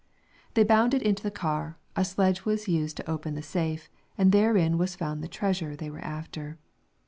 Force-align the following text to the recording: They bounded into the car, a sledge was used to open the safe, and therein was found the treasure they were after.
They 0.55 0.63
bounded 0.63 1.03
into 1.03 1.21
the 1.21 1.29
car, 1.29 1.77
a 1.95 2.03
sledge 2.03 2.43
was 2.43 2.67
used 2.67 2.97
to 2.97 3.07
open 3.07 3.35
the 3.35 3.43
safe, 3.43 3.87
and 4.17 4.31
therein 4.31 4.79
was 4.79 4.95
found 4.95 5.21
the 5.21 5.27
treasure 5.27 5.75
they 5.75 5.91
were 5.91 6.03
after. 6.03 6.57